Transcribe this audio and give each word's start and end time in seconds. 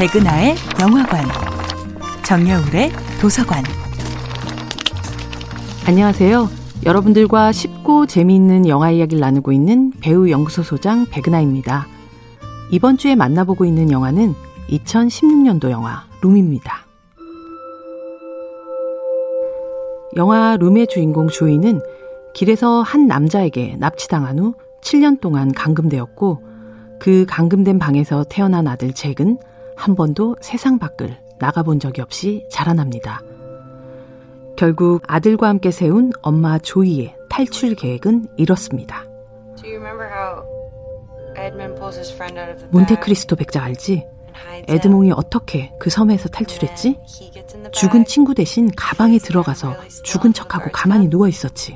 백은하의 0.00 0.54
영화관, 0.80 1.26
정여울의 2.24 2.90
도서관. 3.20 3.62
안녕하세요. 5.86 6.48
여러분들과 6.86 7.52
쉽고 7.52 8.06
재미있는 8.06 8.66
영화 8.66 8.90
이야기를 8.90 9.20
나누고 9.20 9.52
있는 9.52 9.92
배우 10.00 10.30
연구소 10.30 10.62
소장 10.62 11.04
백은하입니다. 11.04 11.86
이번 12.70 12.96
주에 12.96 13.14
만나보고 13.14 13.66
있는 13.66 13.90
영화는 13.90 14.32
2016년도 14.70 15.68
영화 15.68 16.06
룸입니다. 16.22 16.86
영화 20.16 20.56
룸의 20.56 20.86
주인공 20.86 21.28
조이는 21.28 21.82
길에서 22.32 22.80
한 22.80 23.06
남자에게 23.06 23.76
납치당한 23.78 24.38
후 24.38 24.54
7년 24.80 25.20
동안 25.20 25.52
감금되었고 25.52 26.42
그 26.98 27.26
감금된 27.28 27.78
방에서 27.78 28.24
태어난 28.30 28.66
아들 28.66 28.94
잭은 28.94 29.36
한 29.80 29.94
번도 29.94 30.36
세상 30.42 30.78
밖을 30.78 31.16
나가본 31.38 31.80
적이 31.80 32.02
없이 32.02 32.46
자라납니다. 32.50 33.22
결국 34.54 35.02
아들과 35.06 35.48
함께 35.48 35.70
세운 35.70 36.12
엄마 36.20 36.58
조이의 36.58 37.16
탈출 37.30 37.74
계획은 37.74 38.28
이렇습니다. 38.36 39.06
몬테크리스토 42.70 43.36
백작 43.36 43.64
알지? 43.64 44.04
에드몽이 44.68 45.12
어떻게 45.12 45.72
그 45.80 45.88
섬에서 45.88 46.28
탈출했지? 46.28 46.98
죽은 47.72 48.04
친구 48.04 48.34
대신 48.34 48.70
가방에 48.76 49.16
들어가서 49.16 49.76
죽은 50.04 50.34
척하고 50.34 50.70
가만히 50.72 51.08
누워 51.08 51.26
있었지. 51.26 51.74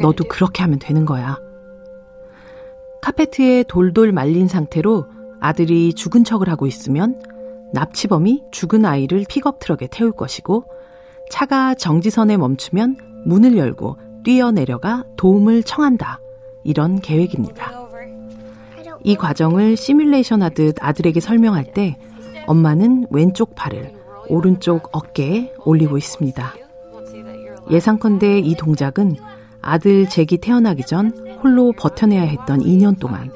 너도 0.00 0.24
그렇게 0.24 0.62
하면 0.62 0.78
되는 0.78 1.04
거야. 1.04 1.38
카페트에 3.02 3.64
돌돌 3.64 4.12
말린 4.12 4.48
상태로 4.48 5.04
아들이 5.40 5.92
죽은 5.92 6.24
척을 6.24 6.48
하고 6.48 6.66
있으면 6.66 7.20
납치범이 7.74 8.44
죽은 8.52 8.84
아이를 8.84 9.24
픽업 9.28 9.58
트럭에 9.58 9.88
태울 9.90 10.12
것이고 10.12 10.64
차가 11.30 11.74
정지선에 11.74 12.36
멈추면 12.36 12.96
문을 13.26 13.56
열고 13.56 13.98
뛰어내려가 14.24 15.04
도움을 15.16 15.64
청한다. 15.64 16.20
이런 16.62 17.00
계획입니다. 17.00 17.72
이 19.02 19.16
과정을 19.16 19.76
시뮬레이션 19.76 20.42
하듯 20.42 20.76
아들에게 20.80 21.20
설명할 21.20 21.72
때 21.72 21.98
엄마는 22.46 23.06
왼쪽 23.10 23.54
팔을 23.54 23.92
오른쪽 24.28 24.88
어깨에 24.92 25.52
올리고 25.64 25.98
있습니다. 25.98 26.54
예상컨대 27.70 28.38
이 28.38 28.54
동작은 28.54 29.16
아들 29.60 30.08
잭이 30.08 30.38
태어나기 30.40 30.84
전 30.86 31.12
홀로 31.42 31.72
버텨내야 31.72 32.22
했던 32.22 32.60
2년 32.60 32.98
동안 32.98 33.30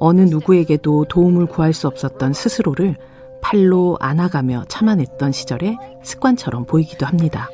어느 0.00 0.22
누구에게도 0.22 1.04
도움을 1.08 1.46
구할 1.46 1.72
수 1.72 1.86
없었던 1.86 2.32
스스로를 2.32 2.96
팔로 3.44 3.98
안아가며 4.00 4.64
참아냈던 4.68 5.32
시절의 5.32 5.76
습관처럼 6.02 6.64
보이기도 6.64 7.04
합니다. 7.04 7.50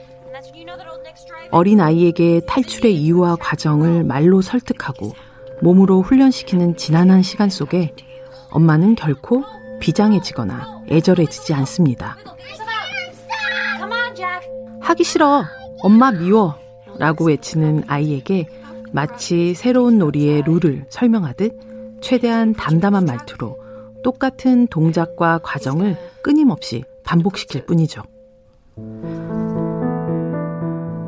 어린 1.51 1.81
아이에게 1.81 2.41
탈출의 2.47 2.95
이유와 2.95 3.37
과정을 3.41 4.05
말로 4.05 4.41
설득하고 4.41 5.13
몸으로 5.61 6.01
훈련시키는 6.01 6.77
지난한 6.77 7.23
시간 7.23 7.51
속에 7.51 7.93
엄마는 8.51 8.95
결코 8.95 9.43
비장해지거나 9.81 10.85
애절해지지 10.89 11.55
않습니다. 11.55 12.17
하기 14.81 15.05
싫어. 15.05 15.45
엄마 15.83 16.13
미워. 16.13 16.55
라고 16.99 17.25
외치는 17.27 17.85
아이에게 17.89 18.47
마치 18.93 19.55
새로운 19.55 19.99
놀이의 19.99 20.43
룰을 20.43 20.87
설명하듯 20.89 21.59
최대한 22.01 22.53
담담한 22.55 23.05
말투로 23.07 23.70
똑같은 24.03 24.67
동작과 24.69 25.41
과정을 25.43 25.97
끊임없이 26.23 26.85
반복시킬 27.05 27.67
뿐이죠. 27.67 28.03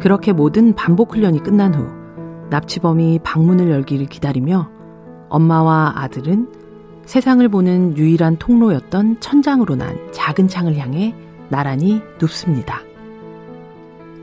그렇게 0.01 0.33
모든 0.33 0.75
반복 0.75 1.13
훈련이 1.15 1.43
끝난 1.43 1.75
후 1.75 1.87
납치범이 2.51 3.21
방문을 3.23 3.71
열기를 3.71 4.07
기다리며 4.07 4.69
엄마와 5.29 5.93
아들은 5.97 6.49
세상을 7.07 7.47
보는 7.49 7.97
유일한 7.97 8.37
통로였던 8.37 9.21
천장으로 9.21 9.77
난 9.77 9.99
작은 10.13 10.49
창을 10.49 10.77
향해 10.77 11.15
나란히 11.49 12.01
눕습니다. 12.21 12.81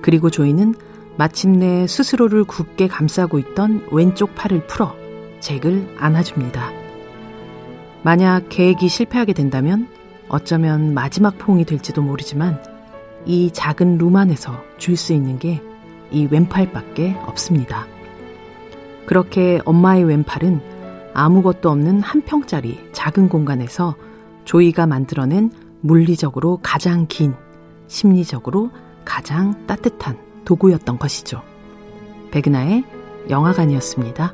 그리고 0.02 0.30
조이는 0.30 0.76
마침내 1.18 1.88
스스로를 1.88 2.44
굳게 2.46 2.88
감싸고 2.88 3.40
있던 3.40 3.88
왼쪽 3.92 4.36
팔을 4.36 4.68
풀어 4.68 4.96
잭을 5.40 5.96
안아줍니다. 5.98 6.79
만약 8.04 8.50
계획이 8.50 8.88
실패하게 8.88 9.34
된다면 9.34 9.88
어쩌면 10.28 10.94
마지막 10.94 11.38
포옹이 11.38 11.66
될지도 11.66 12.02
모르지만 12.02 12.62
이 13.26 13.52
작은 13.52 13.98
룸 13.98 14.16
안에서 14.16 14.64
줄 14.78 14.96
수 14.96 15.14
있는 15.14 15.40
게 15.40 15.62
이 16.12 16.28
왼팔밖에 16.30 17.16
없습니다. 17.26 17.86
그렇게 19.06 19.60
엄마의 19.66 20.04
왼팔은 20.06 20.62
아무것도 21.14 21.70
없는 21.70 22.02
한 22.02 22.22
평짜리 22.22 22.80
작은 22.92 23.30
공간에서 23.30 23.96
조이가 24.46 24.88
만들어낸 24.88 25.52
물리적으로 25.82 26.60
가장 26.62 27.06
긴, 27.08 27.34
심리적으로 27.88 28.72
가장 29.06 29.66
따뜻한 29.66 30.18
도구였던 30.46 31.00
것이죠. 31.00 31.42
백은하의 32.32 32.84
영화관이었습니다. 33.30 34.34